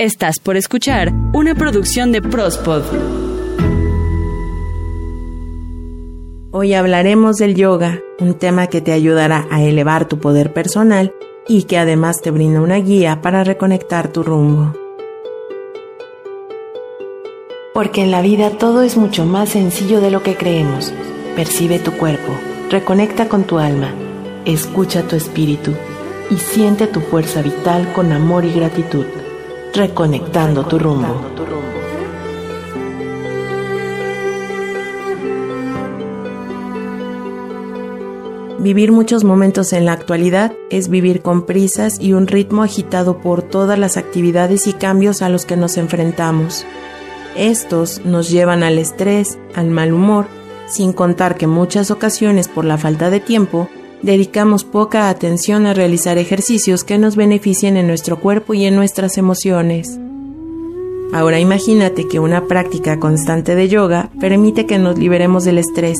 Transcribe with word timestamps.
Estás 0.00 0.38
por 0.38 0.56
escuchar 0.56 1.12
una 1.32 1.56
producción 1.56 2.12
de 2.12 2.22
Prospod. 2.22 2.84
Hoy 6.52 6.74
hablaremos 6.74 7.38
del 7.38 7.56
yoga, 7.56 7.98
un 8.20 8.34
tema 8.34 8.68
que 8.68 8.80
te 8.80 8.92
ayudará 8.92 9.48
a 9.50 9.60
elevar 9.60 10.06
tu 10.06 10.20
poder 10.20 10.52
personal 10.52 11.12
y 11.48 11.64
que 11.64 11.78
además 11.78 12.22
te 12.22 12.30
brinda 12.30 12.60
una 12.60 12.76
guía 12.76 13.22
para 13.22 13.42
reconectar 13.42 14.12
tu 14.12 14.22
rumbo. 14.22 14.72
Porque 17.74 18.02
en 18.04 18.12
la 18.12 18.22
vida 18.22 18.50
todo 18.50 18.82
es 18.82 18.96
mucho 18.96 19.24
más 19.24 19.48
sencillo 19.48 20.00
de 20.00 20.12
lo 20.12 20.22
que 20.22 20.36
creemos. 20.36 20.94
Percibe 21.34 21.80
tu 21.80 21.90
cuerpo, 21.90 22.38
reconecta 22.70 23.28
con 23.28 23.42
tu 23.42 23.58
alma, 23.58 23.92
escucha 24.44 25.02
tu 25.08 25.16
espíritu 25.16 25.72
y 26.30 26.36
siente 26.36 26.86
tu 26.86 27.00
fuerza 27.00 27.42
vital 27.42 27.92
con 27.94 28.12
amor 28.12 28.44
y 28.44 28.52
gratitud, 28.52 29.04
reconectando 29.78 30.66
tu 30.66 30.76
rumbo. 30.76 31.14
Vivir 38.58 38.90
muchos 38.90 39.22
momentos 39.22 39.72
en 39.72 39.86
la 39.86 39.92
actualidad 39.92 40.52
es 40.68 40.88
vivir 40.88 41.22
con 41.22 41.46
prisas 41.46 42.00
y 42.00 42.12
un 42.12 42.26
ritmo 42.26 42.64
agitado 42.64 43.18
por 43.18 43.42
todas 43.42 43.78
las 43.78 43.96
actividades 43.96 44.66
y 44.66 44.72
cambios 44.72 45.22
a 45.22 45.28
los 45.28 45.46
que 45.46 45.56
nos 45.56 45.76
enfrentamos. 45.76 46.66
Estos 47.36 48.04
nos 48.04 48.30
llevan 48.30 48.64
al 48.64 48.78
estrés, 48.78 49.38
al 49.54 49.70
mal 49.70 49.92
humor, 49.92 50.26
sin 50.66 50.92
contar 50.92 51.36
que 51.36 51.46
muchas 51.46 51.92
ocasiones 51.92 52.48
por 52.48 52.64
la 52.64 52.78
falta 52.78 53.10
de 53.10 53.20
tiempo 53.20 53.68
dedicamos 54.02 54.64
poca 54.64 55.08
atención 55.08 55.66
a 55.66 55.74
realizar 55.74 56.18
ejercicios 56.18 56.84
que 56.84 56.98
nos 56.98 57.16
beneficien 57.16 57.76
en 57.76 57.86
nuestro 57.86 58.20
cuerpo 58.20 58.54
y 58.54 58.64
en 58.64 58.76
nuestras 58.76 59.18
emociones. 59.18 59.98
Ahora 61.12 61.40
imagínate 61.40 62.06
que 62.06 62.20
una 62.20 62.46
práctica 62.46 62.98
constante 63.00 63.54
de 63.54 63.68
yoga 63.68 64.10
permite 64.20 64.66
que 64.66 64.78
nos 64.78 64.98
liberemos 64.98 65.44
del 65.44 65.58
estrés 65.58 65.98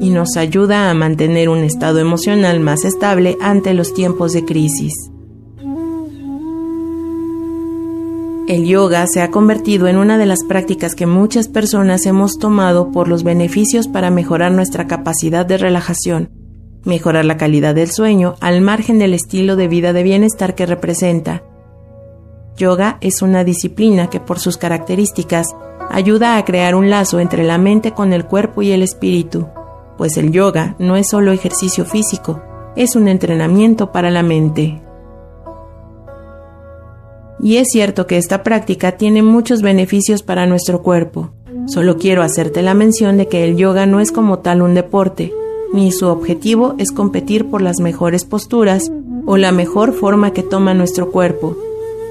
y 0.00 0.10
nos 0.10 0.36
ayuda 0.36 0.90
a 0.90 0.94
mantener 0.94 1.48
un 1.48 1.58
estado 1.58 1.98
emocional 1.98 2.60
más 2.60 2.84
estable 2.84 3.36
ante 3.40 3.74
los 3.74 3.94
tiempos 3.94 4.32
de 4.32 4.44
crisis. 4.44 4.92
El 8.48 8.66
yoga 8.66 9.06
se 9.06 9.22
ha 9.22 9.30
convertido 9.30 9.86
en 9.86 9.96
una 9.96 10.18
de 10.18 10.26
las 10.26 10.42
prácticas 10.42 10.96
que 10.96 11.06
muchas 11.06 11.46
personas 11.48 12.04
hemos 12.04 12.36
tomado 12.36 12.90
por 12.90 13.06
los 13.06 13.22
beneficios 13.22 13.86
para 13.86 14.10
mejorar 14.10 14.50
nuestra 14.50 14.88
capacidad 14.88 15.46
de 15.46 15.56
relajación, 15.56 16.39
mejorar 16.84 17.24
la 17.24 17.36
calidad 17.36 17.74
del 17.74 17.90
sueño 17.90 18.36
al 18.40 18.60
margen 18.60 18.98
del 18.98 19.14
estilo 19.14 19.56
de 19.56 19.68
vida 19.68 19.92
de 19.92 20.02
bienestar 20.02 20.54
que 20.54 20.66
representa. 20.66 21.42
Yoga 22.56 22.98
es 23.00 23.22
una 23.22 23.44
disciplina 23.44 24.08
que 24.08 24.20
por 24.20 24.38
sus 24.38 24.56
características 24.56 25.48
ayuda 25.90 26.36
a 26.36 26.44
crear 26.44 26.74
un 26.74 26.90
lazo 26.90 27.20
entre 27.20 27.42
la 27.44 27.58
mente 27.58 27.92
con 27.92 28.12
el 28.12 28.26
cuerpo 28.26 28.62
y 28.62 28.72
el 28.72 28.82
espíritu 28.82 29.46
pues 30.00 30.16
el 30.16 30.32
yoga 30.32 30.76
no 30.78 30.96
es 30.96 31.08
solo 31.10 31.30
ejercicio 31.30 31.84
físico, 31.84 32.40
es 32.74 32.96
un 32.96 33.06
entrenamiento 33.06 33.92
para 33.92 34.10
la 34.10 34.22
mente. 34.22 34.80
Y 37.38 37.58
es 37.58 37.68
cierto 37.70 38.06
que 38.06 38.16
esta 38.16 38.42
práctica 38.42 38.92
tiene 38.92 39.22
muchos 39.22 39.60
beneficios 39.60 40.22
para 40.22 40.46
nuestro 40.46 40.80
cuerpo. 40.80 41.32
Solo 41.66 41.98
quiero 41.98 42.22
hacerte 42.22 42.62
la 42.62 42.72
mención 42.72 43.18
de 43.18 43.28
que 43.28 43.44
el 43.44 43.58
yoga 43.58 43.84
no 43.84 44.00
es 44.00 44.10
como 44.10 44.38
tal 44.38 44.62
un 44.62 44.72
deporte, 44.72 45.34
ni 45.72 45.92
su 45.92 46.06
objetivo 46.06 46.74
es 46.78 46.92
competir 46.92 47.48
por 47.48 47.62
las 47.62 47.80
mejores 47.80 48.24
posturas 48.24 48.90
o 49.26 49.36
la 49.36 49.52
mejor 49.52 49.92
forma 49.92 50.32
que 50.32 50.42
toma 50.42 50.74
nuestro 50.74 51.10
cuerpo. 51.10 51.56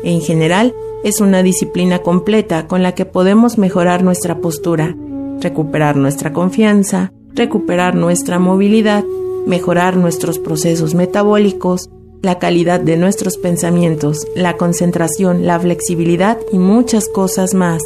En 0.03 0.21
general, 0.21 0.73
es 1.03 1.21
una 1.21 1.43
disciplina 1.43 1.99
completa 1.99 2.67
con 2.67 2.83
la 2.83 2.93
que 2.93 3.05
podemos 3.05 3.57
mejorar 3.57 4.03
nuestra 4.03 4.39
postura, 4.39 4.95
recuperar 5.39 5.95
nuestra 5.95 6.33
confianza, 6.33 7.11
recuperar 7.33 7.95
nuestra 7.95 8.39
movilidad, 8.39 9.03
mejorar 9.45 9.97
nuestros 9.97 10.39
procesos 10.39 10.95
metabólicos, 10.95 11.89
la 12.21 12.37
calidad 12.37 12.81
de 12.81 12.97
nuestros 12.97 13.37
pensamientos, 13.37 14.27
la 14.35 14.57
concentración, 14.57 15.45
la 15.45 15.59
flexibilidad 15.59 16.37
y 16.51 16.59
muchas 16.59 17.07
cosas 17.07 17.53
más. 17.53 17.81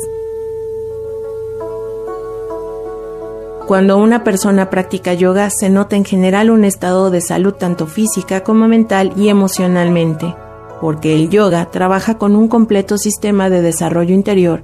Cuando 3.73 3.97
una 3.97 4.23
persona 4.23 4.69
practica 4.69 5.15
yoga 5.15 5.49
se 5.49 5.67
nota 5.67 5.95
en 5.95 6.05
general 6.05 6.51
un 6.51 6.63
estado 6.63 7.09
de 7.09 7.21
salud 7.21 7.53
tanto 7.53 7.87
física 7.87 8.43
como 8.43 8.67
mental 8.67 9.13
y 9.17 9.29
emocionalmente, 9.29 10.35
porque 10.79 11.15
el 11.15 11.31
yoga 11.31 11.71
trabaja 11.71 12.19
con 12.19 12.35
un 12.35 12.47
completo 12.49 12.99
sistema 12.99 13.49
de 13.49 13.63
desarrollo 13.63 14.13
interior. 14.13 14.61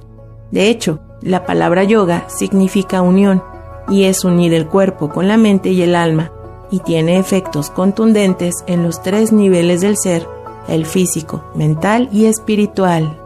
De 0.52 0.68
hecho, 0.68 1.00
la 1.22 1.44
palabra 1.44 1.82
yoga 1.82 2.26
significa 2.28 3.02
unión, 3.02 3.42
y 3.88 4.04
es 4.04 4.24
unir 4.24 4.54
el 4.54 4.68
cuerpo 4.68 5.08
con 5.08 5.26
la 5.26 5.36
mente 5.36 5.70
y 5.70 5.82
el 5.82 5.96
alma, 5.96 6.30
y 6.70 6.78
tiene 6.78 7.18
efectos 7.18 7.68
contundentes 7.68 8.62
en 8.68 8.84
los 8.84 9.02
tres 9.02 9.32
niveles 9.32 9.80
del 9.80 9.96
ser, 9.96 10.24
el 10.68 10.86
físico, 10.86 11.42
mental 11.56 12.08
y 12.12 12.26
espiritual. 12.26 13.19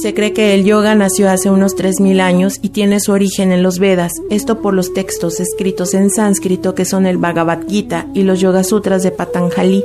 Se 0.00 0.14
cree 0.14 0.32
que 0.32 0.54
el 0.54 0.64
yoga 0.64 0.94
nació 0.94 1.28
hace 1.28 1.50
unos 1.50 1.76
3.000 1.76 2.20
años 2.20 2.58
y 2.62 2.68
tiene 2.68 3.00
su 3.00 3.12
origen 3.12 3.50
en 3.50 3.62
los 3.62 3.78
Vedas, 3.78 4.12
esto 4.30 4.60
por 4.60 4.74
los 4.74 4.94
textos 4.94 5.40
escritos 5.40 5.92
en 5.94 6.10
sánscrito 6.10 6.74
que 6.74 6.84
son 6.84 7.04
el 7.04 7.18
Bhagavad 7.18 7.66
Gita 7.68 8.06
y 8.14 8.22
los 8.22 8.40
Yoga 8.40 8.62
Sutras 8.62 9.02
de 9.02 9.10
Patanjali, 9.10 9.84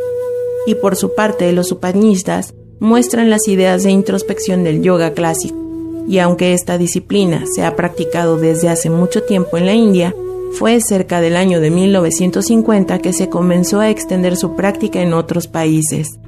y 0.68 0.76
por 0.76 0.96
su 0.96 1.16
parte 1.16 1.52
los 1.52 1.72
Upanishads 1.72 2.54
muestran 2.80 3.30
las 3.30 3.48
ideas 3.48 3.84
de 3.84 3.92
introspección 3.92 4.64
del 4.64 4.84
yoga 4.84 5.14
clásico 5.14 5.64
y 6.08 6.20
aunque 6.20 6.54
esta 6.54 6.78
disciplina 6.78 7.46
se 7.54 7.64
ha 7.64 7.76
practicado 7.76 8.38
desde 8.38 8.70
hace 8.70 8.90
mucho 8.90 9.24
tiempo 9.24 9.58
en 9.58 9.66
la 9.66 9.74
India, 9.74 10.14
fue 10.54 10.80
cerca 10.82 11.22
del 11.22 11.36
año 11.36 11.60
de 11.60 11.72
1950 11.72 13.00
que 13.00 13.14
se 13.14 13.30
comenzó 13.30 13.80
a 13.80 13.90
extender 13.90 14.36
su 14.36 14.56
práctica 14.56 15.02
en 15.02 15.14
otros 15.14 15.48
países. 15.48 16.20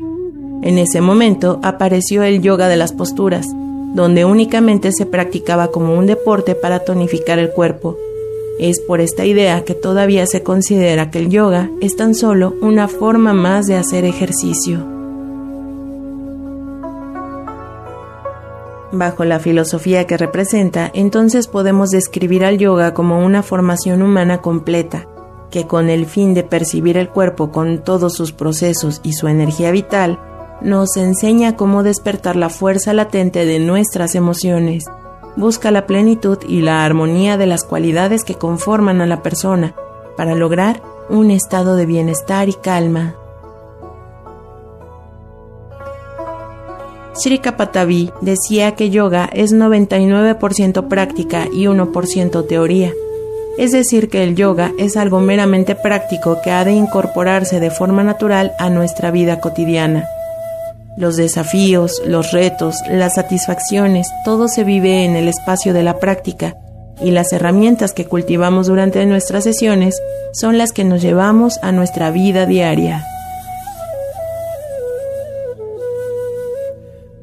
En 0.63 0.77
ese 0.79 1.01
momento 1.01 1.59
apareció 1.61 2.23
el 2.23 2.41
yoga 2.41 2.67
de 2.67 2.77
las 2.77 2.93
posturas, 2.93 3.45
donde 3.93 4.25
únicamente 4.25 4.91
se 4.91 5.05
practicaba 5.05 5.69
como 5.69 5.97
un 5.97 6.05
deporte 6.05 6.55
para 6.55 6.79
tonificar 6.79 7.39
el 7.39 7.51
cuerpo. 7.51 7.97
Es 8.59 8.79
por 8.79 9.01
esta 9.01 9.25
idea 9.25 9.65
que 9.65 9.73
todavía 9.73 10.25
se 10.27 10.43
considera 10.43 11.11
que 11.11 11.19
el 11.19 11.29
yoga 11.29 11.69
es 11.81 11.95
tan 11.95 12.15
solo 12.15 12.53
una 12.61 12.87
forma 12.87 13.33
más 13.33 13.65
de 13.67 13.75
hacer 13.75 14.05
ejercicio. 14.05 14.95
Bajo 18.91 19.25
la 19.25 19.39
filosofía 19.39 20.07
que 20.07 20.15
representa, 20.15 20.89
entonces 20.93 21.47
podemos 21.47 21.89
describir 21.89 22.45
al 22.45 22.57
yoga 22.57 22.93
como 22.93 23.25
una 23.25 23.43
formación 23.43 24.01
humana 24.01 24.41
completa, 24.41 25.05
que 25.51 25.67
con 25.67 25.89
el 25.89 26.05
fin 26.05 26.33
de 26.33 26.43
percibir 26.43 26.95
el 26.95 27.09
cuerpo 27.09 27.51
con 27.51 27.83
todos 27.83 28.13
sus 28.13 28.31
procesos 28.31 29.01
y 29.03 29.13
su 29.13 29.27
energía 29.27 29.71
vital, 29.71 30.17
nos 30.61 30.97
enseña 30.97 31.55
cómo 31.55 31.83
despertar 31.83 32.35
la 32.35 32.49
fuerza 32.49 32.93
latente 32.93 33.45
de 33.45 33.59
nuestras 33.59 34.15
emociones, 34.15 34.85
busca 35.35 35.71
la 35.71 35.85
plenitud 35.85 36.37
y 36.47 36.61
la 36.61 36.85
armonía 36.85 37.37
de 37.37 37.45
las 37.45 37.63
cualidades 37.63 38.23
que 38.23 38.35
conforman 38.35 39.01
a 39.01 39.05
la 39.05 39.21
persona, 39.21 39.75
para 40.17 40.35
lograr 40.35 40.81
un 41.09 41.31
estado 41.31 41.75
de 41.75 41.85
bienestar 41.85 42.49
y 42.49 42.53
calma. 42.53 43.15
Sri 47.13 47.39
Kapatavi 47.39 48.11
decía 48.19 48.75
que 48.75 48.89
yoga 48.89 49.29
es 49.31 49.53
99% 49.53 50.87
práctica 50.89 51.47
y 51.51 51.65
1% 51.65 52.47
teoría. 52.47 52.91
Es 53.57 53.71
decir, 53.71 54.09
que 54.09 54.23
el 54.23 54.35
yoga 54.35 54.73
es 54.77 54.97
algo 54.97 55.21
meramente 55.21 55.75
práctico 55.75 56.41
que 56.43 56.51
ha 56.51 56.65
de 56.65 56.73
incorporarse 56.73 57.61
de 57.61 57.71
forma 57.71 58.03
natural 58.03 58.51
a 58.59 58.69
nuestra 58.69 59.11
vida 59.11 59.39
cotidiana. 59.39 60.09
Los 60.97 61.17
desafíos, 61.17 62.01
los 62.05 62.31
retos, 62.31 62.75
las 62.89 63.15
satisfacciones, 63.15 64.07
todo 64.23 64.47
se 64.47 64.63
vive 64.63 65.03
en 65.03 65.15
el 65.15 65.27
espacio 65.27 65.73
de 65.73 65.83
la 65.83 65.99
práctica 65.99 66.55
y 67.01 67.11
las 67.11 67.33
herramientas 67.33 67.93
que 67.93 68.05
cultivamos 68.05 68.67
durante 68.67 69.05
nuestras 69.05 69.43
sesiones 69.43 70.01
son 70.33 70.57
las 70.57 70.71
que 70.71 70.85
nos 70.85 71.01
llevamos 71.01 71.59
a 71.61 71.71
nuestra 71.71 72.11
vida 72.11 72.45
diaria. 72.45 73.05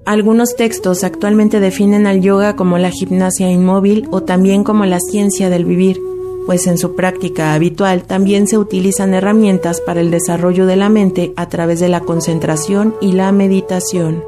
Algunos 0.05 0.57
textos 0.57 1.05
actualmente 1.05 1.61
definen 1.61 2.07
al 2.07 2.21
yoga 2.21 2.57
como 2.57 2.77
la 2.77 2.91
gimnasia 2.91 3.51
inmóvil 3.51 4.09
o 4.11 4.23
también 4.23 4.65
como 4.65 4.85
la 4.85 4.99
ciencia 4.99 5.49
del 5.49 5.65
vivir, 5.65 5.99
pues 6.47 6.67
en 6.67 6.79
su 6.79 6.95
práctica 6.95 7.55
habitual 7.55 8.05
también 8.05 8.47
se 8.47 8.59
utilizan 8.59 9.15
herramientas 9.15 9.81
para 9.81 10.01
el 10.01 10.11
desarrollo 10.11 10.67
de 10.67 10.77
la 10.77 10.89
mente 10.89 11.33
a 11.37 11.49
través 11.49 11.81
de 11.81 11.89
la 11.89 12.01
concentración 12.01 12.95
y 13.01 13.13
la 13.13 13.31
meditación. 13.33 14.25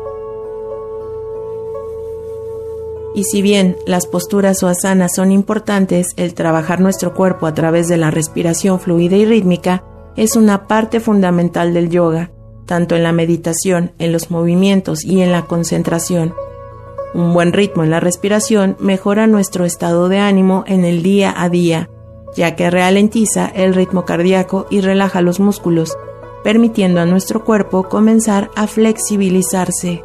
Y 3.15 3.25
si 3.25 3.43
bien 3.43 3.77
las 3.87 4.07
posturas 4.07 4.63
o 4.63 4.69
asanas 4.69 5.15
son 5.15 5.31
importantes, 5.31 6.09
el 6.17 6.35
trabajar 6.35 6.81
nuestro 6.81 7.15
cuerpo 7.15 7.47
a 7.47 7.55
través 7.55 7.89
de 7.89 7.97
la 7.97 8.11
respiración 8.11 8.81
fluida 8.81 9.17
y 9.17 9.25
rítmica 9.25 9.85
es 10.17 10.35
una 10.35 10.67
parte 10.67 10.99
fundamental 10.99 11.75
del 11.75 11.91
yoga, 11.91 12.33
tanto 12.67 12.97
en 12.97 13.05
la 13.05 13.13
meditación, 13.13 13.93
en 13.99 14.13
los 14.13 14.31
movimientos 14.31 15.05
y 15.05 15.21
en 15.21 15.31
la 15.31 15.43
concentración. 15.43 16.35
Un 17.15 17.33
buen 17.33 17.53
ritmo 17.53 17.85
en 17.85 17.91
la 17.91 18.01
respiración 18.01 18.77
mejora 18.81 19.29
nuestro 19.29 19.65
estado 19.65 20.09
de 20.09 20.19
ánimo 20.19 20.65
en 20.67 20.85
el 20.85 21.05
día 21.05 21.33
a 21.37 21.49
día, 21.49 21.89
ya 22.35 22.57
que 22.57 22.71
ralentiza 22.71 23.47
el 23.47 23.75
ritmo 23.75 24.05
cardíaco 24.05 24.67
y 24.71 24.81
relaja 24.81 25.23
los 25.23 25.41
músculos, 25.41 25.97
permitiendo 26.43 27.01
a 27.01 27.07
nuestro 27.07 27.45
cuerpo 27.45 27.89
comenzar 27.89 28.51
a 28.57 28.67
flexibilizarse. 28.67 30.05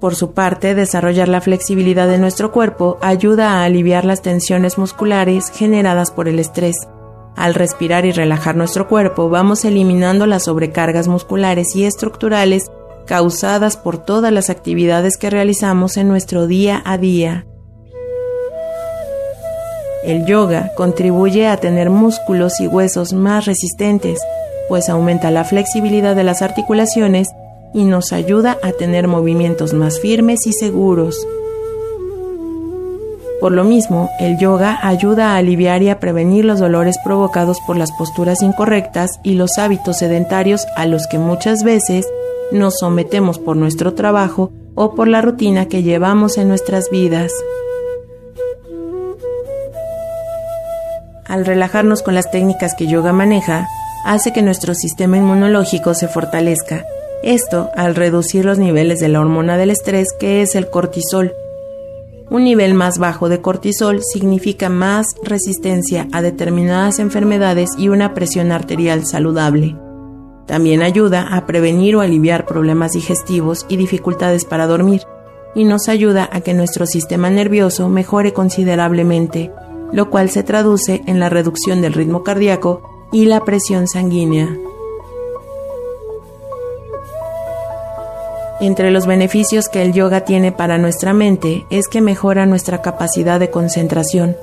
Por 0.00 0.14
su 0.14 0.32
parte, 0.32 0.74
desarrollar 0.74 1.28
la 1.28 1.40
flexibilidad 1.40 2.06
de 2.06 2.18
nuestro 2.18 2.52
cuerpo 2.52 2.98
ayuda 3.00 3.52
a 3.52 3.64
aliviar 3.64 4.04
las 4.04 4.20
tensiones 4.20 4.76
musculares 4.76 5.50
generadas 5.50 6.10
por 6.10 6.28
el 6.28 6.38
estrés. 6.38 6.76
Al 7.34 7.54
respirar 7.54 8.04
y 8.04 8.12
relajar 8.12 8.56
nuestro 8.56 8.88
cuerpo, 8.88 9.28
vamos 9.30 9.64
eliminando 9.64 10.26
las 10.26 10.44
sobrecargas 10.44 11.08
musculares 11.08 11.74
y 11.74 11.84
estructurales 11.84 12.70
causadas 13.06 13.76
por 13.76 13.98
todas 13.98 14.32
las 14.32 14.50
actividades 14.50 15.16
que 15.16 15.30
realizamos 15.30 15.96
en 15.96 16.08
nuestro 16.08 16.46
día 16.46 16.82
a 16.84 16.98
día. 16.98 17.46
El 20.06 20.24
yoga 20.24 20.70
contribuye 20.76 21.48
a 21.48 21.56
tener 21.56 21.90
músculos 21.90 22.60
y 22.60 22.68
huesos 22.68 23.12
más 23.12 23.44
resistentes, 23.44 24.20
pues 24.68 24.88
aumenta 24.88 25.32
la 25.32 25.42
flexibilidad 25.42 26.14
de 26.14 26.22
las 26.22 26.42
articulaciones 26.42 27.26
y 27.74 27.82
nos 27.82 28.12
ayuda 28.12 28.56
a 28.62 28.70
tener 28.70 29.08
movimientos 29.08 29.74
más 29.74 29.98
firmes 29.98 30.46
y 30.46 30.52
seguros. 30.52 31.26
Por 33.40 33.50
lo 33.50 33.64
mismo, 33.64 34.08
el 34.20 34.38
yoga 34.38 34.78
ayuda 34.80 35.32
a 35.32 35.38
aliviar 35.38 35.82
y 35.82 35.88
a 35.88 35.98
prevenir 35.98 36.44
los 36.44 36.60
dolores 36.60 36.96
provocados 37.04 37.58
por 37.66 37.76
las 37.76 37.90
posturas 37.98 38.42
incorrectas 38.42 39.10
y 39.24 39.34
los 39.34 39.58
hábitos 39.58 39.98
sedentarios 39.98 40.66
a 40.76 40.86
los 40.86 41.08
que 41.08 41.18
muchas 41.18 41.64
veces 41.64 42.06
nos 42.52 42.78
sometemos 42.78 43.40
por 43.40 43.56
nuestro 43.56 43.94
trabajo 43.94 44.52
o 44.76 44.94
por 44.94 45.08
la 45.08 45.20
rutina 45.20 45.66
que 45.66 45.82
llevamos 45.82 46.38
en 46.38 46.46
nuestras 46.46 46.90
vidas. 46.90 47.32
Al 51.28 51.44
relajarnos 51.44 52.02
con 52.02 52.14
las 52.14 52.30
técnicas 52.30 52.74
que 52.76 52.86
yoga 52.86 53.12
maneja, 53.12 53.66
hace 54.04 54.32
que 54.32 54.42
nuestro 54.42 54.74
sistema 54.74 55.16
inmunológico 55.16 55.94
se 55.94 56.06
fortalezca. 56.06 56.84
Esto 57.22 57.70
al 57.74 57.96
reducir 57.96 58.44
los 58.44 58.58
niveles 58.58 59.00
de 59.00 59.08
la 59.08 59.20
hormona 59.20 59.56
del 59.56 59.70
estrés 59.70 60.08
que 60.18 60.42
es 60.42 60.54
el 60.54 60.70
cortisol. 60.70 61.34
Un 62.30 62.44
nivel 62.44 62.74
más 62.74 62.98
bajo 62.98 63.28
de 63.28 63.40
cortisol 63.40 64.02
significa 64.02 64.68
más 64.68 65.06
resistencia 65.24 66.06
a 66.12 66.22
determinadas 66.22 67.00
enfermedades 67.00 67.70
y 67.76 67.88
una 67.88 68.14
presión 68.14 68.52
arterial 68.52 69.04
saludable. 69.06 69.76
También 70.46 70.82
ayuda 70.82 71.26
a 71.36 71.46
prevenir 71.46 71.96
o 71.96 72.00
aliviar 72.00 72.46
problemas 72.46 72.92
digestivos 72.92 73.66
y 73.68 73.76
dificultades 73.76 74.44
para 74.44 74.68
dormir, 74.68 75.02
y 75.56 75.64
nos 75.64 75.88
ayuda 75.88 76.28
a 76.30 76.40
que 76.40 76.54
nuestro 76.54 76.86
sistema 76.86 77.30
nervioso 77.30 77.88
mejore 77.88 78.32
considerablemente, 78.32 79.50
lo 79.92 80.10
cual 80.10 80.30
se 80.30 80.42
traduce 80.42 81.02
en 81.06 81.20
la 81.20 81.28
reducción 81.28 81.80
del 81.80 81.92
ritmo 81.92 82.22
cardíaco 82.22 83.08
y 83.12 83.26
la 83.26 83.44
presión 83.44 83.88
sanguínea. 83.88 84.48
Entre 88.60 88.90
los 88.90 89.06
beneficios 89.06 89.68
que 89.68 89.82
el 89.82 89.92
yoga 89.92 90.22
tiene 90.22 90.50
para 90.50 90.78
nuestra 90.78 91.12
mente 91.12 91.66
es 91.70 91.88
que 91.88 92.00
mejora 92.00 92.46
nuestra 92.46 92.80
capacidad 92.80 93.38
de 93.38 93.50
concentración, 93.50 94.36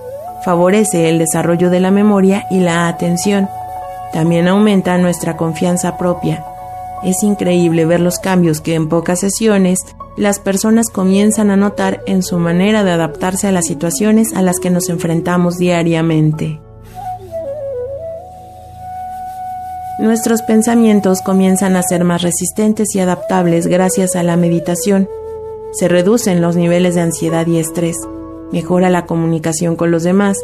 favorece 0.45 1.09
el 1.09 1.17
desarrollo 1.17 1.69
de 1.71 1.79
la 1.79 1.89
memoria 1.89 2.45
y 2.51 2.59
la 2.59 2.87
atención, 2.87 3.49
también 4.11 4.47
aumenta 4.47 4.97
nuestra 4.99 5.35
confianza 5.35 5.97
propia. 5.97 6.45
Es 7.03 7.23
increíble 7.23 7.85
ver 7.85 7.99
los 7.99 8.19
cambios 8.19 8.61
que 8.61 8.75
en 8.75 8.87
pocas 8.87 9.21
sesiones 9.21 9.79
las 10.17 10.39
personas 10.39 10.89
comienzan 10.89 11.49
a 11.49 11.55
notar 11.55 12.01
en 12.05 12.23
su 12.23 12.37
manera 12.37 12.83
de 12.83 12.91
adaptarse 12.91 13.47
a 13.47 13.51
las 13.51 13.65
situaciones 13.65 14.33
a 14.33 14.41
las 14.41 14.59
que 14.59 14.69
nos 14.69 14.89
enfrentamos 14.89 15.57
diariamente. 15.57 16.59
Nuestros 19.99 20.41
pensamientos 20.41 21.21
comienzan 21.21 21.75
a 21.75 21.83
ser 21.83 22.03
más 22.03 22.21
resistentes 22.21 22.95
y 22.95 22.99
adaptables 22.99 23.67
gracias 23.67 24.15
a 24.15 24.23
la 24.23 24.37
meditación. 24.37 25.07
Se 25.71 25.87
reducen 25.87 26.41
los 26.41 26.55
niveles 26.55 26.95
de 26.95 27.01
ansiedad 27.01 27.47
y 27.47 27.57
estrés, 27.57 27.97
mejora 28.51 28.89
la 28.89 29.05
comunicación 29.05 29.75
con 29.75 29.91
los 29.91 30.03
demás 30.03 30.37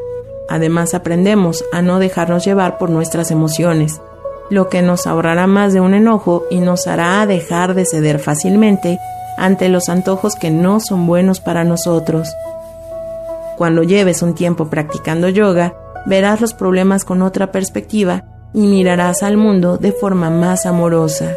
Además 0.50 0.96
aprendemos 0.96 1.64
a 1.72 1.84
no 1.84 2.00
dejarnos 2.00 2.44
llevar 2.44 2.80
por 2.80 2.90
nuestras 2.90 3.30
emociones, 3.30 4.02
lo 4.50 4.68
que 4.68 4.82
nos 4.82 5.06
ahorrará 5.06 5.46
más 5.46 5.74
de 5.74 5.80
un 5.80 5.94
enojo 5.94 6.44
y 6.50 6.60
nos 6.60 6.88
hará 6.88 7.24
dejar 7.28 7.76
de 7.76 7.86
ceder 7.86 8.18
fácilmente 8.18 8.98
ante 9.40 9.70
los 9.70 9.90
antojos 9.90 10.36
que 10.36 10.52
no 10.52 10.80
son 10.80 11.08
buenos 11.08 11.40
para 11.40 11.64
nosotros. 11.64 12.30
Cuando 13.58 13.84
lleves 13.84 14.22
un 14.22 14.36
tiempo 14.36 14.70
practicando 14.70 15.30
yoga, 15.30 15.74
verás 16.06 16.42
los 16.42 16.54
problemas 16.54 17.06
con 17.06 17.22
otra 17.22 17.52
perspectiva 17.52 18.26
y 18.54 18.68
mirarás 18.68 19.24
al 19.24 19.38
mundo 19.38 19.78
de 19.78 19.92
forma 19.92 20.30
más 20.30 20.66
amorosa. 20.66 21.34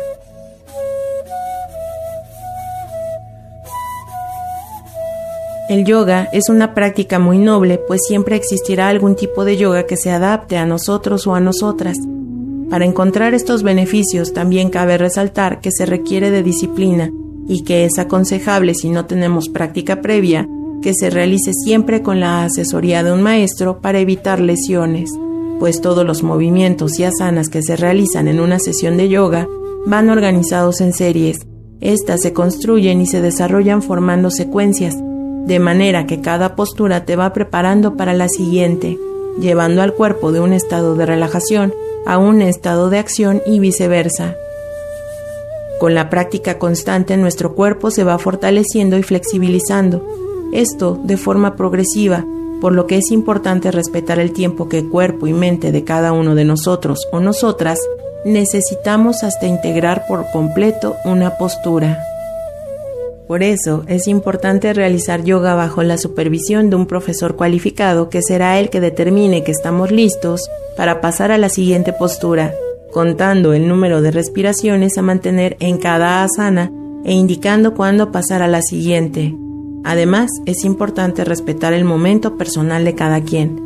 El 5.69 5.85
yoga 5.85 6.29
es 6.33 6.49
una 6.49 6.75
práctica 6.75 7.19
muy 7.19 7.39
noble, 7.39 7.79
pues 7.79 8.03
siempre 8.07 8.37
existirá 8.37 8.89
algún 8.89 9.17
tipo 9.17 9.45
de 9.45 9.57
yoga 9.57 9.87
que 9.87 9.97
se 9.97 10.11
adapte 10.11 10.59
a 10.59 10.67
nosotros 10.67 11.27
o 11.27 11.35
a 11.35 11.41
nosotras. 11.41 11.97
Para 12.69 12.85
encontrar 12.85 13.33
estos 13.33 13.63
beneficios 13.63 14.33
también 14.33 14.71
cabe 14.71 14.99
resaltar 14.99 15.61
que 15.61 15.71
se 15.71 15.87
requiere 15.87 16.31
de 16.31 16.43
disciplina 16.43 17.11
y 17.49 17.65
que 17.65 17.85
es 17.85 17.99
aconsejable 17.99 18.75
si 18.75 18.89
no 18.89 19.07
tenemos 19.07 19.49
práctica 19.49 20.01
previa 20.01 20.49
que 20.83 20.95
se 20.95 21.11
realice 21.11 21.53
siempre 21.53 22.03
con 22.03 22.21
la 22.21 22.45
asesoría 22.45 23.03
de 23.03 23.13
un 23.13 23.23
maestro 23.23 23.81
para 23.81 24.01
evitar 24.01 24.41
lesiones, 24.41 25.11
pues 25.59 25.81
todos 25.81 26.05
los 26.05 26.23
movimientos 26.23 26.99
y 26.99 27.05
asanas 27.05 27.49
que 27.49 27.63
se 27.63 27.77
realizan 27.77 28.27
en 28.27 28.41
una 28.41 28.59
sesión 28.59 28.97
de 28.97 29.09
yoga 29.09 29.47
van 29.87 30.11
organizados 30.11 30.81
en 30.81 30.93
series. 30.93 31.47
Estas 31.81 32.21
se 32.21 32.33
construyen 32.33 33.01
y 33.01 33.07
se 33.07 33.21
desarrollan 33.21 33.83
formando 33.83 34.31
secuencias 34.31 34.97
de 35.47 35.59
manera 35.59 36.07
que 36.07 36.21
cada 36.21 36.55
postura 36.55 37.05
te 37.05 37.17
va 37.17 37.33
preparando 37.33 37.97
para 37.97 38.13
la 38.13 38.29
siguiente, 38.29 38.99
llevando 39.41 39.83
al 39.83 39.95
cuerpo 39.95 40.31
de 40.33 40.41
un 40.41 40.53
estado 40.53 40.95
de 40.95 41.07
relajación 41.07 41.73
a 42.07 42.19
un 42.19 42.43
estado 42.43 42.91
de 42.91 42.99
acción 42.99 43.43
y 43.47 43.59
viceversa. 43.59 44.37
Con 45.83 45.97
la 45.97 46.11
práctica 46.11 46.61
constante 46.61 47.17
nuestro 47.17 47.57
cuerpo 47.57 47.91
se 47.91 48.05
va 48.05 48.17
fortaleciendo 48.17 48.97
y 48.99 49.03
flexibilizando, 49.03 50.07
esto 50.53 50.97
de 51.03 51.17
forma 51.17 51.57
progresiva, 51.57 52.25
por 52.61 52.73
lo 52.73 52.87
que 52.87 52.99
es 52.99 53.11
importante 53.11 53.73
respetar 53.73 54.21
el 54.21 54.33
tiempo 54.33 54.69
que 54.69 54.89
cuerpo 54.89 55.27
y 55.27 55.33
mente 55.33 55.73
de 55.73 55.83
cada 55.83 56.13
uno 56.13 56.37
de 56.37 56.45
nosotros 56.45 57.09
o 57.11 57.19
nosotras 57.19 57.81
necesitamos 58.25 59.25
hasta 59.25 59.49
integrar 59.49 60.05
por 60.07 60.25
completo 60.31 60.95
una 61.05 61.37
postura. 61.37 61.99
Por 63.27 63.43
eso 63.43 63.83
es 63.89 64.07
importante 64.07 64.73
realizar 64.75 65.25
yoga 65.25 65.57
bajo 65.57 65.83
la 65.83 65.99
supervisión 65.99 66.71
de 66.71 66.77
un 66.77 66.87
profesor 66.87 67.35
cualificado 67.35 68.09
que 68.09 68.23
será 68.23 68.61
el 68.61 68.71
que 68.71 68.81
determine 68.81 69.43
que 69.43 69.51
estamos 69.51 69.91
listos 69.91 70.49
para 70.77 71.01
pasar 71.01 71.33
a 71.33 71.39
la 71.39 71.49
siguiente 71.49 71.93
postura, 71.93 72.55
contando 72.93 73.53
el 73.53 73.67
número 73.67 74.03
de 74.03 74.13
respiraciones 74.13 74.97
a 74.97 75.03
mantener 75.03 75.57
en 75.59 75.79
cada 75.79 76.23
asana 76.23 76.71
e 77.05 77.13
indicando 77.13 77.75
cuándo 77.75 78.13
pasar 78.13 78.43
a 78.43 78.47
la 78.47 78.63
siguiente. 78.63 79.35
Además, 79.83 80.31
es 80.47 80.65
importante 80.65 81.25
respetar 81.25 81.73
el 81.73 81.85
momento 81.85 82.37
personal 82.37 82.85
de 82.85 82.95
cada 82.95 83.21
quien. 83.23 83.59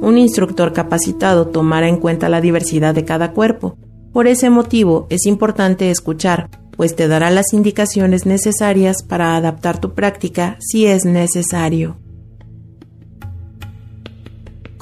Un 0.00 0.16
instructor 0.16 0.72
capacitado 0.72 1.48
tomará 1.48 1.88
en 1.88 1.98
cuenta 1.98 2.30
la 2.30 2.40
diversidad 2.40 2.94
de 2.94 3.04
cada 3.04 3.32
cuerpo. 3.32 3.76
Por 4.14 4.26
ese 4.26 4.48
motivo, 4.48 5.06
es 5.10 5.26
importante 5.26 5.90
escuchar 5.90 6.48
pues 6.76 6.96
te 6.96 7.06
dará 7.08 7.30
las 7.30 7.52
indicaciones 7.52 8.26
necesarias 8.26 9.02
para 9.02 9.36
adaptar 9.36 9.80
tu 9.80 9.94
práctica 9.94 10.56
si 10.58 10.86
es 10.86 11.04
necesario. 11.04 12.01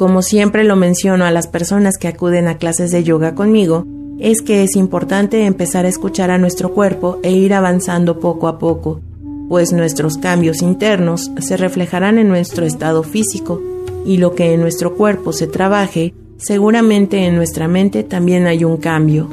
Como 0.01 0.23
siempre 0.23 0.65
lo 0.65 0.77
menciono 0.77 1.27
a 1.27 1.31
las 1.31 1.47
personas 1.47 1.99
que 1.99 2.09
acuden 2.09 2.49
a 2.49 2.57
clases 2.57 2.91
de 2.91 3.05
yoga 3.05 3.35
conmigo, 3.35 3.85
es 4.19 4.41
que 4.41 4.63
es 4.63 4.75
importante 4.75 5.45
empezar 5.45 5.85
a 5.85 5.91
escuchar 5.91 6.31
a 6.31 6.39
nuestro 6.39 6.73
cuerpo 6.73 7.19
e 7.23 7.33
ir 7.33 7.53
avanzando 7.53 8.19
poco 8.19 8.49
a 8.49 8.59
poco, 8.59 9.03
pues 9.51 9.75
nuestros 9.75 10.17
cambios 10.17 10.63
internos 10.63 11.31
se 11.41 11.59
reflejarán 11.59 12.17
en 12.17 12.29
nuestro 12.29 12.65
estado 12.65 13.03
físico 13.03 13.61
y 14.07 14.17
lo 14.17 14.35
que 14.35 14.55
en 14.55 14.63
nuestro 14.63 14.95
cuerpo 14.95 15.35
se 15.35 15.47
trabaje, 15.47 16.15
seguramente 16.39 17.27
en 17.27 17.37
nuestra 17.37 17.69
mente 17.69 18.03
también 18.03 18.47
hay 18.47 18.65
un 18.65 18.79
cambio. 18.79 19.29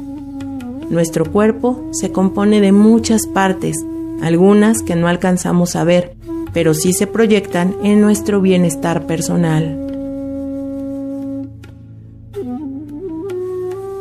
Nuestro 0.90 1.32
cuerpo 1.32 1.82
se 1.94 2.12
compone 2.12 2.60
de 2.60 2.74
muchas 2.74 3.26
partes, 3.26 3.78
algunas 4.22 4.82
que 4.84 4.98
no 4.98 5.08
alcanzamos 5.08 5.78
a 5.78 5.86
ver, 5.86 6.18
pero 6.52 6.74
sí 6.74 6.92
se 6.92 7.08
proyectan 7.08 7.74
en 7.84 8.02
nuestro 8.02 8.42
bienestar 8.42 9.08
personal. 9.08 9.87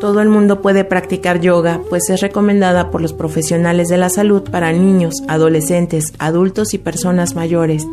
Todo 0.07 0.21
el 0.21 0.29
mundo 0.29 0.63
puede 0.63 0.85
practicar 0.85 1.41
yoga, 1.41 1.81
pues 1.91 2.11
es 2.11 2.21
recomendada 2.21 2.93
por 2.93 3.01
los 3.03 3.13
profesionales 3.13 3.89
de 3.89 3.97
la 3.97 4.09
salud 4.09 4.45
para 4.49 4.73
niños, 4.73 5.15
adolescentes, 5.27 6.13
adultos 6.21 6.75
y 6.75 6.79
personas 6.79 7.35
mayores. 7.35 7.85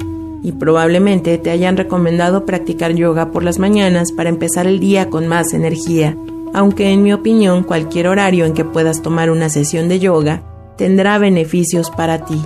Y 0.43 0.51
probablemente 0.51 1.39
te 1.39 1.49
hayan 1.49 1.75
recomendado 1.75 2.45
practicar 2.45 2.93
yoga 2.93 3.31
por 3.31 3.41
las 3.41 3.57
mañanas 3.57 4.11
para 4.11 4.29
empezar 4.29 4.67
el 4.67 4.79
día 4.79 5.09
con 5.09 5.25
más 5.25 5.55
energía, 5.55 6.15
aunque 6.53 6.91
en 6.91 7.01
mi 7.01 7.13
opinión 7.13 7.63
cualquier 7.63 8.07
horario 8.07 8.45
en 8.45 8.53
que 8.53 8.63
puedas 8.63 9.01
tomar 9.01 9.31
una 9.31 9.49
sesión 9.49 9.89
de 9.89 9.97
yoga 9.97 10.43
tendrá 10.77 11.17
beneficios 11.17 11.89
para 11.89 12.25
ti. 12.25 12.39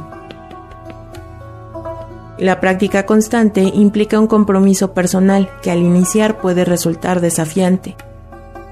La 2.40 2.62
práctica 2.62 3.06
constante 3.06 3.64
implica 3.64 4.18
un 4.18 4.28
compromiso 4.28 4.94
personal 4.94 5.50
que 5.62 5.72
al 5.72 5.80
iniciar 5.80 6.40
puede 6.40 6.64
resultar 6.64 7.20
desafiante. 7.20 7.98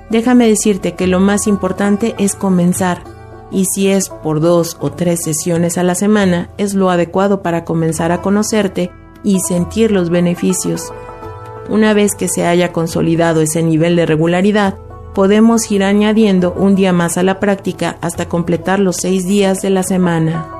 Déjame 0.10 0.48
decirte 0.48 0.94
que 0.94 1.08
lo 1.08 1.20
más 1.20 1.48
importante 1.48 2.16
es 2.18 2.36
comenzar, 2.36 3.04
y 3.52 3.66
si 3.66 3.90
es 3.90 4.10
por 4.10 4.40
dos 4.40 4.78
o 4.80 4.92
tres 4.92 5.24
sesiones 5.24 5.78
a 5.78 5.84
la 5.84 5.96
semana, 5.96 6.50
es 6.58 6.74
lo 6.74 6.90
adecuado 6.90 7.42
para 7.42 7.64
comenzar 7.64 8.12
a 8.12 8.22
conocerte 8.22 8.92
y 9.24 9.40
sentir 9.40 9.92
los 9.92 10.10
beneficios. 10.10 10.94
Una 11.70 11.94
vez 11.94 12.14
que 12.16 12.28
se 12.28 12.46
haya 12.46 12.72
consolidado 12.72 13.42
ese 13.42 13.64
nivel 13.64 13.96
de 13.96 14.06
regularidad, 14.06 14.76
podemos 15.16 15.72
ir 15.72 15.84
añadiendo 15.84 16.54
un 16.54 16.76
día 16.76 16.94
más 16.94 17.18
a 17.18 17.24
la 17.24 17.40
práctica 17.40 17.98
hasta 18.02 18.28
completar 18.28 18.80
los 18.80 18.98
seis 18.98 19.26
días 19.26 19.62
de 19.62 19.72
la 19.72 19.82
semana. 19.82 20.55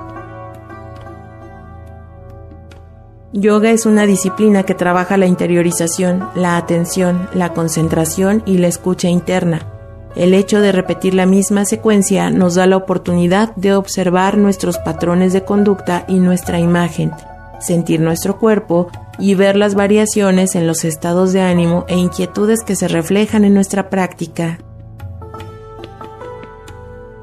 Yoga 3.38 3.72
es 3.72 3.86
una 3.86 4.06
disciplina 4.06 4.64
que 4.64 4.76
trabaja 4.76 5.18
la 5.18 5.26
interiorización, 5.26 6.30
la 6.36 6.56
atención, 6.56 7.28
la 7.34 7.52
concentración 7.52 8.42
y 8.46 8.60
la 8.60 8.68
escucha 8.68 9.10
interna. 9.10 9.68
El 10.16 10.34
hecho 10.34 10.62
de 10.62 10.72
repetir 10.72 11.14
la 11.14 11.26
misma 11.26 11.66
secuencia 11.66 12.30
nos 12.30 12.56
da 12.56 12.66
la 12.66 12.78
oportunidad 12.78 13.54
de 13.58 13.76
observar 13.76 14.38
nuestros 14.38 14.78
patrones 14.78 15.34
de 15.34 15.44
conducta 15.44 16.06
y 16.08 16.20
nuestra 16.20 16.60
imagen, 16.60 17.12
sentir 17.60 18.00
nuestro 18.00 18.40
cuerpo 18.40 18.88
y 19.20 19.36
ver 19.36 19.58
las 19.58 19.76
variaciones 19.76 20.56
en 20.56 20.66
los 20.66 20.86
estados 20.86 21.34
de 21.34 21.42
ánimo 21.42 21.84
e 21.90 21.98
inquietudes 21.98 22.64
que 22.64 22.78
se 22.78 22.88
reflejan 22.88 23.44
en 23.44 23.54
nuestra 23.54 23.90
práctica. 23.90 24.60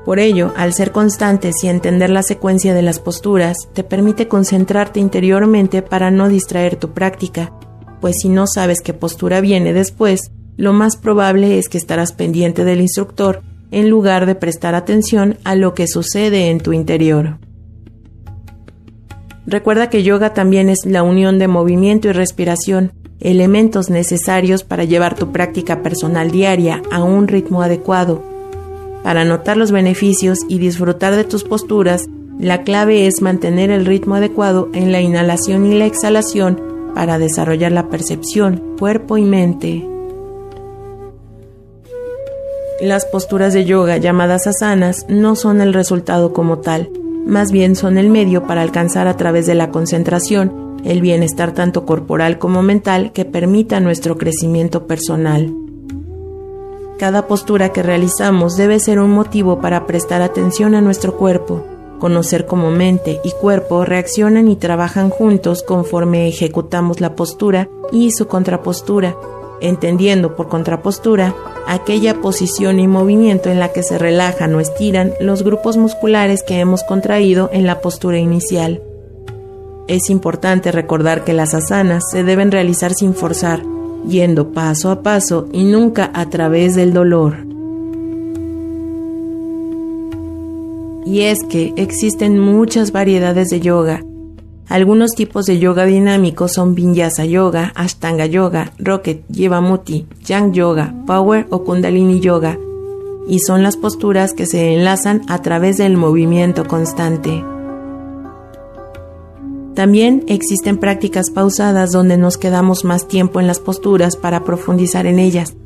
Por 0.05 0.19
ello, 0.19 0.53
al 0.57 0.73
ser 0.73 0.91
constantes 0.91 1.55
y 1.63 1.69
entender 1.69 2.11
la 2.11 2.25
secuencia 2.25 2.75
de 2.75 2.83
las 2.83 2.99
posturas, 2.99 3.57
te 3.73 3.85
permite 3.85 4.27
concentrarte 4.27 4.99
interiormente 4.99 5.81
para 5.81 6.11
no 6.11 6.29
distraer 6.29 6.75
tu 6.77 6.91
práctica, 6.91 7.53
pues 8.01 8.17
si 8.21 8.29
no 8.29 8.47
sabes 8.49 8.81
qué 8.81 8.95
postura 8.95 9.41
viene 9.41 9.73
después, 9.73 10.33
lo 10.57 10.73
más 10.73 10.97
probable 10.97 11.59
es 11.59 11.69
que 11.69 11.79
estarás 11.79 12.13
pendiente 12.13 12.65
del 12.65 12.81
instructor 12.81 13.43
en 13.71 13.89
lugar 13.89 14.27
de 14.27 14.35
prestar 14.35 14.75
atención 14.75 15.39
a 15.45 15.55
lo 15.55 15.73
que 15.73 15.87
sucede 15.87 16.51
en 16.51 16.59
tu 16.59 16.73
interior. 16.73 17.39
Recuerda 19.47 19.89
que 19.89 20.03
yoga 20.03 20.35
también 20.35 20.69
es 20.69 20.85
la 20.85 21.05
unión 21.05 21.39
de 21.39 21.49
movimiento 21.49 22.09
y 22.09 22.13
respiración, 22.13 22.93
elementos 23.21 23.89
necesarios 23.89 24.65
para 24.65 24.85
llevar 24.85 25.15
tu 25.15 25.31
práctica 25.31 25.81
personal 25.81 26.33
diaria 26.33 26.83
a 26.91 27.05
un 27.05 27.29
ritmo 27.29 27.63
adecuado 27.63 28.32
para 29.03 29.25
notar 29.25 29.57
los 29.57 29.73
beneficios 29.73 30.39
y 30.49 30.59
disfrutar 30.59 31.17
de 31.17 31.25
tus 31.25 31.45
posturas, 31.45 32.07
la 32.39 32.63
clave 32.63 33.07
es 33.07 33.23
mantener 33.23 33.71
el 33.71 33.87
ritmo 33.87 34.15
adecuado 34.15 34.69
en 34.73 34.93
la 34.93 35.01
inhalación 35.01 35.67
y 35.67 35.79
la 35.79 35.87
exhalación 35.87 36.61
para 36.95 37.19
desarrollar 37.19 37.73
la 37.73 37.89
percepción, 37.89 38.77
cuerpo 38.79 39.19
y 39.19 39.23
mente. 39.23 39.89
Las 42.81 43.07
posturas 43.07 43.53
de 43.53 43.65
yoga 43.65 43.99
llamadas 43.99 44.47
asanas 44.47 45.07
no 45.09 45.37
son 45.37 45.61
el 45.61 45.73
resultado 45.73 46.33
como 46.33 46.59
tal, 46.59 46.91
más 47.27 47.53
bien 47.53 47.77
son 47.77 47.97
el 47.97 48.09
medio 48.09 48.47
para 48.47 48.63
alcanzar 48.63 49.07
a 49.07 49.17
través 49.17 49.47
de 49.47 49.55
la 49.55 49.71
concentración 49.71 50.81
el 50.85 51.01
bienestar 51.01 51.53
tanto 51.53 51.87
corporal 51.87 52.41
como 52.41 52.63
mental 52.63 53.13
que 53.13 53.25
permita 53.25 53.79
nuestro 53.79 54.19
crecimiento 54.19 54.87
personal. 54.89 55.62
Cada 57.03 57.27
postura 57.27 57.73
que 57.73 57.83
realizamos 57.83 58.57
debe 58.57 58.79
ser 58.79 59.01
un 59.01 59.11
motivo 59.11 59.61
para 59.61 59.89
prestar 59.89 60.23
atención 60.23 60.77
a 60.77 60.81
nuestro 60.81 61.17
cuerpo, 61.17 61.67
conocer 61.99 62.47
cómo 62.47 62.71
mente 62.71 63.21
y 63.25 63.33
cuerpo 63.33 63.85
reaccionan 63.85 64.47
y 64.47 64.55
trabajan 64.55 65.11
juntos 65.11 65.65
conforme 65.65 66.29
ejecutamos 66.29 67.01
la 67.01 67.17
postura 67.17 67.69
y 67.91 68.13
su 68.13 68.29
contrapostura, 68.29 69.17
entendiendo 69.61 70.37
por 70.37 70.49
contrapostura 70.49 71.35
aquella 71.67 72.21
posición 72.21 72.79
y 72.79 72.87
movimiento 72.87 73.51
en 73.51 73.59
la 73.59 73.73
que 73.73 73.83
se 73.83 73.99
relajan 73.99 74.55
o 74.55 74.61
estiran 74.61 75.13
los 75.19 75.43
grupos 75.43 75.77
musculares 75.77 76.45
que 76.45 76.61
hemos 76.61 76.85
contraído 76.85 77.51
en 77.53 77.67
la 77.67 77.81
postura 77.81 78.19
inicial. 78.19 78.81
Es 79.89 80.09
importante 80.09 80.71
recordar 80.71 81.25
que 81.25 81.33
las 81.33 81.53
asanas 81.53 82.05
se 82.13 82.23
deben 82.23 82.53
realizar 82.53 82.95
sin 82.95 83.13
forzar, 83.13 83.61
yendo 84.07 84.53
paso 84.53 84.91
a 84.91 85.03
paso 85.03 85.49
y 85.53 85.65
nunca 85.65 86.11
a 86.15 86.29
través 86.29 86.75
del 86.75 86.93
dolor. 86.93 87.37
Y 91.05 91.23
es 91.23 91.43
que 91.45 91.73
existen 91.77 92.39
muchas 92.39 92.93
variedades 92.93 93.49
de 93.49 93.61
yoga. 93.61 94.03
Algunos 94.69 95.13
tipos 95.13 95.45
de 95.45 95.59
yoga 95.59 95.85
dinámico 95.85 96.49
son 96.49 96.75
Vinyasa 96.75 97.27
Yoga, 97.27 97.73
Ashtanga 97.75 98.25
Yoga, 98.25 98.73
Rocket, 98.79 99.27
Yevamuti, 99.29 100.07
Yang 100.25 100.53
Yoga, 100.53 100.95
Power 101.07 101.47
o 101.51 101.65
Kundalini 101.65 102.21
Yoga, 102.21 102.59
y 103.29 103.41
son 103.41 103.63
las 103.63 103.77
posturas 103.77 104.33
que 104.33 104.47
se 104.47 104.73
enlazan 104.73 105.23
a 105.29 105.43
través 105.43 105.77
del 105.77 105.99
movimiento 105.99 106.67
constante. 106.67 107.45
También 109.83 110.23
existen 110.29 110.79
prácticas 110.79 111.31
pausadas 111.31 111.91
donde 111.91 112.17
nos 112.17 112.39
quedamos 112.39 112.85
más 112.85 113.09
tiempo 113.09 113.41
en 113.41 113.49
las 113.49 113.59
posturas 113.59 114.15
para 114.15 114.45
profundizar 114.45 115.07
en 115.07 115.19
ellas. 115.19 115.57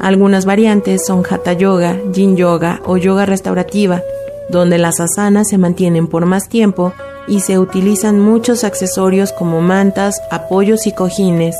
Algunas 0.00 0.46
variantes 0.46 1.06
son 1.06 1.22
Hatha 1.24 1.52
Yoga, 1.52 1.96
Yin 2.12 2.36
Yoga 2.36 2.80
o 2.86 2.96
Yoga 2.96 3.24
restaurativa, 3.24 4.02
donde 4.48 4.78
las 4.78 4.98
asanas 4.98 5.46
se 5.48 5.58
mantienen 5.58 6.08
por 6.08 6.26
más 6.26 6.48
tiempo 6.48 6.92
y 7.28 7.38
se 7.38 7.60
utilizan 7.60 8.18
muchos 8.18 8.64
accesorios 8.64 9.30
como 9.30 9.60
mantas, 9.60 10.20
apoyos 10.32 10.88
y 10.88 10.92
cojines. 10.92 11.54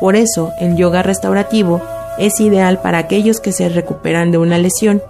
Por 0.00 0.16
eso, 0.16 0.52
el 0.58 0.74
yoga 0.74 1.02
restaurativo 1.02 1.82
es 2.18 2.40
ideal 2.40 2.80
para 2.80 2.96
aquellos 2.96 3.40
que 3.40 3.52
se 3.52 3.68
recuperan 3.68 4.30
de 4.30 4.38
una 4.38 4.56
lesión. 4.56 5.02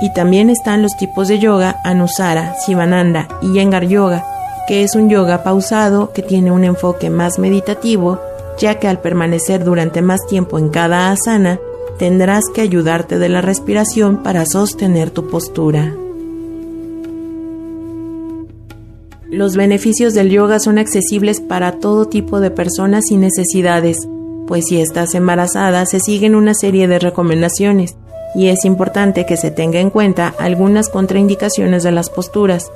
Y 0.00 0.10
también 0.14 0.48
están 0.48 0.80
los 0.80 0.96
tipos 0.96 1.28
de 1.28 1.38
yoga 1.38 1.76
Anusara, 1.84 2.54
Sivananda 2.64 3.28
y 3.42 3.52
Yengar 3.52 3.86
Yoga, 3.88 4.31
que 4.72 4.84
es 4.84 4.94
un 4.94 5.10
yoga 5.10 5.42
pausado 5.42 6.14
que 6.14 6.22
tiene 6.22 6.50
un 6.50 6.64
enfoque 6.64 7.10
más 7.10 7.38
meditativo, 7.38 8.18
ya 8.58 8.78
que 8.78 8.88
al 8.88 9.02
permanecer 9.02 9.64
durante 9.64 10.00
más 10.00 10.26
tiempo 10.26 10.58
en 10.58 10.70
cada 10.70 11.10
asana, 11.10 11.60
tendrás 11.98 12.44
que 12.54 12.62
ayudarte 12.62 13.18
de 13.18 13.28
la 13.28 13.42
respiración 13.42 14.22
para 14.22 14.46
sostener 14.46 15.10
tu 15.10 15.28
postura. 15.28 15.94
Los 19.28 19.56
beneficios 19.56 20.14
del 20.14 20.30
yoga 20.30 20.58
son 20.58 20.78
accesibles 20.78 21.42
para 21.42 21.72
todo 21.72 22.06
tipo 22.06 22.40
de 22.40 22.50
personas 22.50 23.10
y 23.10 23.18
necesidades, 23.18 23.98
pues 24.46 24.64
si 24.68 24.80
estás 24.80 25.14
embarazada 25.14 25.84
se 25.84 26.00
siguen 26.00 26.34
una 26.34 26.54
serie 26.54 26.88
de 26.88 26.98
recomendaciones 26.98 27.94
y 28.34 28.48
es 28.48 28.64
importante 28.64 29.26
que 29.26 29.36
se 29.36 29.50
tenga 29.50 29.80
en 29.80 29.90
cuenta 29.90 30.34
algunas 30.38 30.88
contraindicaciones 30.88 31.82
de 31.82 31.92
las 31.92 32.08
posturas, 32.08 32.72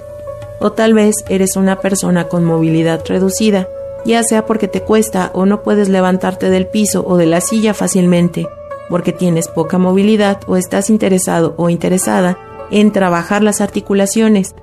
o 0.61 0.73
tal 0.73 0.95
vez 0.95 1.17
eres 1.29 1.57
una 1.57 1.81
persona 1.81 2.29
con 2.29 2.45
movilidad 2.45 3.03
reducida, 3.07 3.69
ya 4.05 4.23
sea 4.23 4.47
porque 4.47 4.69
te 4.69 4.83
cuesta 4.83 5.31
o 5.35 5.47
no 5.47 5.63
puedes 5.63 5.89
levantarte 5.89 6.51
del 6.51 6.67
piso 6.67 7.05
o 7.07 7.17
de 7.17 7.27
la 7.27 7.41
silla 7.41 7.75
fácilmente, 7.75 8.47
porque 8.89 9.13
tienes 9.13 9.49
poca 9.49 9.79
movilidad 9.79 10.41
o 10.47 10.57
estás 10.57 10.91
interesado 10.91 11.55
o 11.57 11.69
interesada 11.69 12.39
en 12.71 12.93
trabajar 12.93 13.43
las 13.43 13.61
articulaciones. 13.61 14.55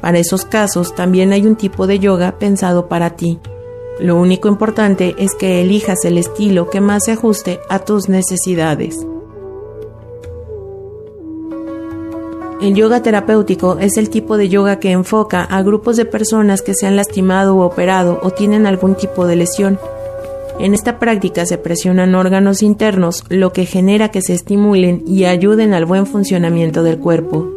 Para 0.00 0.18
esos 0.18 0.44
casos 0.44 0.94
también 0.94 1.32
hay 1.32 1.46
un 1.46 1.56
tipo 1.56 1.86
de 1.86 1.98
yoga 1.98 2.38
pensado 2.38 2.88
para 2.88 3.10
ti. 3.10 3.38
Lo 4.00 4.16
único 4.16 4.48
importante 4.48 5.14
es 5.18 5.34
que 5.34 5.60
elijas 5.60 6.04
el 6.04 6.18
estilo 6.18 6.70
que 6.70 6.80
más 6.80 7.04
se 7.04 7.12
ajuste 7.12 7.60
a 7.68 7.80
tus 7.80 8.08
necesidades. 8.08 9.06
El 12.62 12.76
yoga 12.76 13.02
terapéutico 13.02 13.78
es 13.80 13.96
el 13.96 14.08
tipo 14.08 14.36
de 14.36 14.48
yoga 14.48 14.78
que 14.78 14.92
enfoca 14.92 15.42
a 15.42 15.62
grupos 15.62 15.96
de 15.96 16.04
personas 16.04 16.62
que 16.62 16.74
se 16.74 16.86
han 16.86 16.94
lastimado 16.94 17.56
o 17.56 17.66
operado 17.66 18.20
o 18.22 18.30
tienen 18.30 18.66
algún 18.66 18.94
tipo 18.94 19.26
de 19.26 19.34
lesión. 19.34 19.80
En 20.60 20.72
esta 20.72 21.00
práctica 21.00 21.44
se 21.44 21.58
presionan 21.58 22.14
órganos 22.14 22.62
internos, 22.62 23.24
lo 23.28 23.52
que 23.52 23.66
genera 23.66 24.10
que 24.10 24.22
se 24.22 24.34
estimulen 24.34 25.02
y 25.08 25.24
ayuden 25.24 25.74
al 25.74 25.86
buen 25.86 26.06
funcionamiento 26.06 26.84
del 26.84 27.00
cuerpo. 27.00 27.50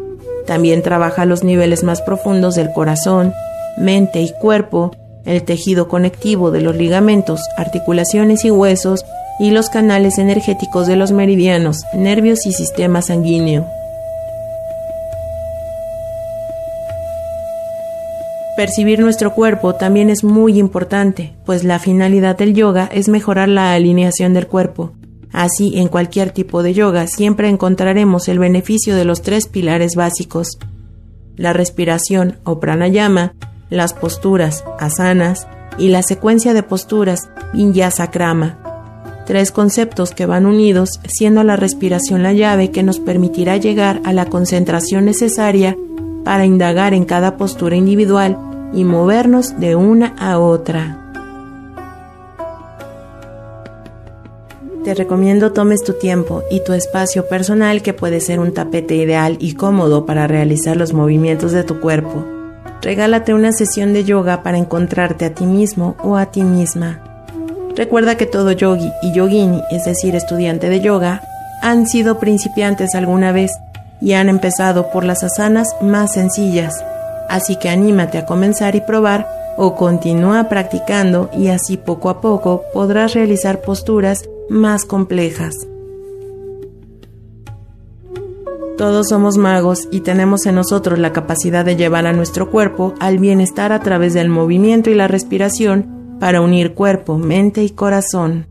También 0.47 0.81
trabaja 0.81 1.25
los 1.25 1.43
niveles 1.43 1.83
más 1.83 2.01
profundos 2.01 2.55
del 2.55 2.73
corazón, 2.73 3.31
mente 3.77 4.21
y 4.21 4.31
cuerpo, 4.41 4.89
el 5.23 5.43
tejido 5.43 5.87
conectivo 5.87 6.49
de 6.49 6.61
los 6.61 6.75
ligamentos, 6.75 7.41
articulaciones 7.57 8.43
y 8.43 8.49
huesos, 8.49 9.05
y 9.39 9.51
los 9.51 9.69
canales 9.69 10.17
energéticos 10.17 10.87
de 10.87 10.95
los 10.95 11.11
meridianos, 11.11 11.83
nervios 11.93 12.47
y 12.47 12.53
sistema 12.53 13.03
sanguíneo. 13.03 13.67
Percibir 18.55 18.99
nuestro 19.01 19.33
cuerpo 19.33 19.75
también 19.75 20.09
es 20.09 20.23
muy 20.23 20.57
importante, 20.57 21.35
pues 21.45 21.65
la 21.65 21.77
finalidad 21.77 22.37
del 22.37 22.53
yoga 22.53 22.89
es 22.91 23.09
mejorar 23.09 23.49
la 23.49 23.73
alineación 23.73 24.33
del 24.33 24.47
cuerpo. 24.47 24.93
Así, 25.33 25.77
en 25.77 25.89
cualquier 25.89 26.31
tipo 26.31 26.63
de 26.63 26.73
yoga 26.73 27.07
siempre 27.07 27.49
encontraremos 27.49 28.29
el 28.29 28.39
beneficio 28.39 28.95
de 28.95 29.03
los 29.03 29.21
tres 29.21 29.47
pilares 29.47 29.95
básicos, 29.95 30.57
la 31.35 31.51
respiración 31.51 32.37
o 32.45 32.61
pranayama, 32.61 33.33
las 33.69 33.93
posturas, 33.93 34.63
asanas, 34.79 35.47
y 35.77 35.89
la 35.89 36.01
secuencia 36.01 36.53
de 36.53 36.63
posturas, 36.63 37.29
vinyasa 37.53 38.09
krama. 38.09 38.57
Tres 39.25 39.51
conceptos 39.51 40.11
que 40.11 40.25
van 40.25 40.45
unidos, 40.45 41.01
siendo 41.09 41.43
la 41.43 41.57
respiración 41.57 42.23
la 42.23 42.31
llave 42.31 42.71
que 42.71 42.83
nos 42.83 43.01
permitirá 43.01 43.57
llegar 43.57 43.99
a 44.05 44.13
la 44.13 44.27
concentración 44.27 45.03
necesaria 45.03 45.75
para 46.25 46.45
indagar 46.45 46.93
en 46.93 47.05
cada 47.05 47.37
postura 47.37 47.77
individual 47.77 48.37
y 48.73 48.83
movernos 48.83 49.57
de 49.57 49.77
una 49.77 50.13
a 50.19 50.39
otra. 50.39 50.99
Te 54.83 54.93
recomiendo 54.93 55.51
tomes 55.51 55.83
tu 55.83 55.93
tiempo 55.93 56.43
y 56.51 56.59
tu 56.63 56.73
espacio 56.73 57.27
personal 57.27 57.81
que 57.81 57.93
puede 57.93 58.19
ser 58.19 58.39
un 58.39 58.53
tapete 58.53 58.95
ideal 58.95 59.37
y 59.39 59.53
cómodo 59.53 60.05
para 60.05 60.27
realizar 60.27 60.77
los 60.77 60.93
movimientos 60.93 61.53
de 61.53 61.63
tu 61.63 61.79
cuerpo. 61.79 62.23
Regálate 62.81 63.33
una 63.33 63.51
sesión 63.51 63.93
de 63.93 64.03
yoga 64.03 64.43
para 64.43 64.57
encontrarte 64.57 65.25
a 65.25 65.33
ti 65.33 65.45
mismo 65.45 65.95
o 66.03 66.17
a 66.17 66.27
ti 66.27 66.43
misma. 66.43 66.99
Recuerda 67.75 68.15
que 68.15 68.25
todo 68.25 68.51
yogi 68.51 68.91
y 69.01 69.11
yogini, 69.11 69.61
es 69.71 69.85
decir, 69.85 70.15
estudiante 70.15 70.69
de 70.69 70.81
yoga, 70.81 71.21
han 71.61 71.87
sido 71.87 72.19
principiantes 72.19 72.93
alguna 72.93 73.31
vez 73.31 73.51
y 74.05 74.13
han 74.13 74.29
empezado 74.29 74.91
por 74.91 75.03
las 75.03 75.23
asanas 75.23 75.75
más 75.81 76.13
sencillas, 76.13 76.85
así 77.27 77.57
que 77.57 77.69
anímate 77.69 78.19
a 78.19 78.25
comenzar 78.27 78.75
y 78.75 78.81
probar 78.81 79.27
o 79.57 79.75
continúa 79.75 80.47
practicando 80.47 81.31
y 81.33 81.47
así 81.47 81.75
poco 81.75 82.09
a 82.09 82.21
poco 82.21 82.61
podrás 82.71 83.15
realizar 83.15 83.61
posturas 83.61 84.29
más 84.47 84.85
complejas. 84.85 85.55
Todos 88.77 89.09
somos 89.09 89.37
magos 89.37 89.87
y 89.89 90.01
tenemos 90.01 90.45
en 90.45 90.55
nosotros 90.55 90.99
la 90.99 91.11
capacidad 91.11 91.65
de 91.65 91.75
llevar 91.75 92.05
a 92.05 92.13
nuestro 92.13 92.51
cuerpo 92.51 92.93
al 92.99 93.17
bienestar 93.17 93.71
a 93.71 93.79
través 93.79 94.13
del 94.13 94.29
movimiento 94.29 94.91
y 94.91 94.95
la 94.95 95.07
respiración 95.07 96.17
para 96.19 96.41
unir 96.41 96.75
cuerpo, 96.75 97.17
mente 97.17 97.63
y 97.63 97.71
corazón. 97.71 98.45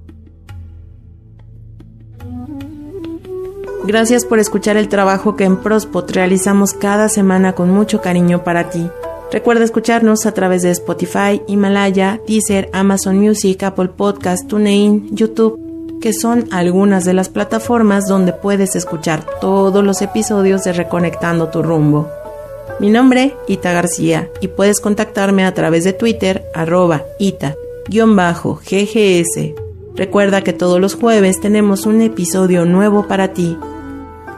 Gracias 3.87 4.25
por 4.25 4.39
escuchar 4.39 4.79
el 4.79 4.89
trabajo 4.89 5.37
que 5.37 5.45
en 5.45 5.59
Prospot 5.59 6.11
realizamos 6.11 6.73
cada 6.73 7.11
semana 7.11 7.55
con 7.55 7.69
mucho 7.71 8.01
cariño 8.01 8.43
para 8.43 8.71
ti. 8.71 8.89
Recuerda 9.31 9.63
escucharnos 9.63 10.25
a 10.25 10.33
través 10.33 10.63
de 10.63 10.71
Spotify, 10.71 11.43
Himalaya, 11.49 12.19
Deezer, 12.27 12.71
Amazon 12.73 13.19
Music, 13.19 13.63
Apple 13.63 13.89
Podcast, 13.89 14.49
TuneIn, 14.49 15.15
YouTube, 15.15 15.99
que 16.01 16.15
son 16.15 16.49
algunas 16.51 17.05
de 17.05 17.13
las 17.13 17.29
plataformas 17.29 18.07
donde 18.09 18.33
puedes 18.33 18.75
escuchar 18.75 19.27
todos 19.39 19.85
los 19.85 20.01
episodios 20.01 20.65
de 20.65 20.73
Reconectando 20.73 21.49
tu 21.49 21.63
rumbo. 21.63 22.09
Mi 22.81 22.89
nombre, 22.89 23.37
Ita 23.49 23.73
García, 23.73 24.31
y 24.41 24.49
puedes 24.49 24.81
contactarme 24.81 25.45
a 25.45 25.53
través 25.53 25.85
de 25.85 25.93
Twitter, 25.93 26.47
arroba 26.55 27.03
ita-ggs. 27.19 27.55
Recuerda 29.95 30.41
que 30.43 30.55
todos 30.55 30.81
los 30.81 30.95
jueves 30.95 31.39
tenemos 31.39 31.85
un 31.85 32.01
episodio 32.01 32.65
nuevo 32.65 33.07
para 33.07 33.35
ti 33.35 33.59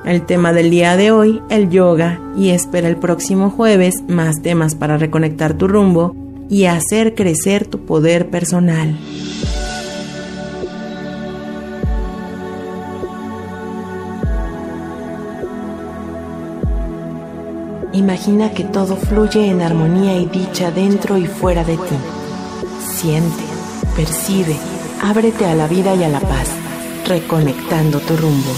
el 0.06 0.24
tema 0.24 0.52
del 0.52 0.70
día 0.70 0.96
de 0.96 1.10
hoy, 1.10 1.42
el 1.50 1.68
yoga, 1.68 2.20
y 2.36 2.50
espera 2.50 2.88
el 2.88 2.96
próximo 2.96 3.50
jueves 3.50 3.96
más 4.08 4.40
temas 4.40 4.76
para 4.76 4.96
reconectar 4.96 5.54
tu 5.54 5.66
rumbo 5.66 6.14
y 6.48 6.66
hacer 6.66 7.14
crecer 7.14 7.66
tu 7.66 7.84
poder 7.84 8.30
personal. 8.30 8.96
Imagina 17.92 18.50
que 18.50 18.62
todo 18.62 18.94
fluye 18.94 19.48
en 19.48 19.62
armonía 19.62 20.18
y 20.18 20.26
dicha 20.26 20.70
dentro 20.70 21.16
y 21.16 21.26
fuera 21.26 21.64
de 21.64 21.76
ti. 21.76 21.96
Siente, 22.94 23.42
percibe, 23.96 24.54
ábrete 25.02 25.46
a 25.46 25.54
la 25.54 25.66
vida 25.66 25.94
y 25.96 26.04
a 26.04 26.08
la 26.08 26.20
paz, 26.20 26.50
reconectando 27.06 27.98
tu 28.00 28.16
rumbo. 28.16 28.52